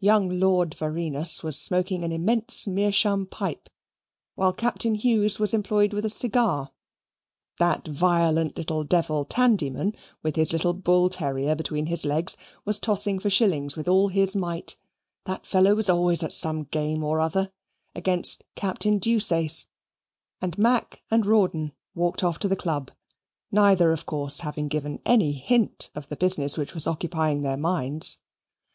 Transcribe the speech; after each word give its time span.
Young 0.00 0.38
Lord 0.38 0.74
Varinas 0.74 1.42
was 1.42 1.58
smoking 1.58 2.04
an 2.04 2.12
immense 2.12 2.66
Meerschaum 2.66 3.24
pipe, 3.24 3.70
while 4.34 4.52
Captain 4.52 4.94
Hugues 4.94 5.38
was 5.38 5.54
employed 5.54 5.94
with 5.94 6.04
a 6.04 6.10
cigar: 6.10 6.72
that 7.58 7.88
violent 7.88 8.58
little 8.58 8.84
devil 8.84 9.24
Tandyman, 9.24 9.96
with 10.22 10.36
his 10.36 10.52
little 10.52 10.74
bull 10.74 11.08
terrier 11.08 11.54
between 11.54 11.86
his 11.86 12.04
legs, 12.04 12.36
was 12.66 12.78
tossing 12.78 13.18
for 13.18 13.30
shillings 13.30 13.74
with 13.74 13.88
all 13.88 14.08
his 14.08 14.36
might 14.36 14.76
(that 15.24 15.46
fellow 15.46 15.74
was 15.74 15.88
always 15.88 16.22
at 16.22 16.34
some 16.34 16.64
game 16.64 17.02
or 17.02 17.18
other) 17.18 17.50
against 17.94 18.44
Captain 18.54 18.98
Deuceace; 18.98 19.68
and 20.42 20.58
Mac 20.58 21.02
and 21.10 21.24
Rawdon 21.24 21.72
walked 21.94 22.22
off 22.22 22.38
to 22.40 22.48
the 22.48 22.56
Club, 22.56 22.90
neither, 23.50 23.90
of 23.90 24.04
course, 24.04 24.40
having 24.40 24.68
given 24.68 25.00
any 25.06 25.32
hint 25.32 25.88
of 25.94 26.10
the 26.10 26.16
business 26.16 26.58
which 26.58 26.74
was 26.74 26.86
occupying 26.86 27.40
their 27.40 27.56
minds. 27.56 28.18